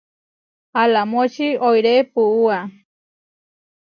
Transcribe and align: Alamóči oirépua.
Alamóči 0.81 1.47
oirépua. 1.67 2.57